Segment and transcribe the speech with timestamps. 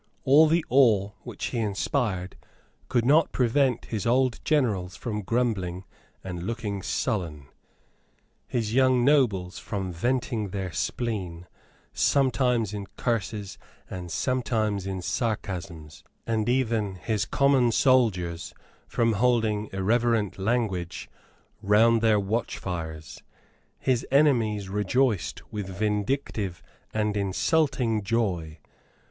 [0.23, 2.35] All the awe which he inspired
[2.89, 5.83] could not prevent his old generals from grumbling
[6.23, 7.49] and looking sullen,
[8.47, 11.45] his young nobles from venting their spleen,
[11.93, 13.59] sometimes in curses
[13.91, 18.55] and sometimes in sarcasms, and even his common soldiers
[18.87, 21.11] from holding irreverent language
[21.61, 23.21] round their watchfires.
[23.77, 28.57] His enemies rejoiced with vindictive and insulting joy.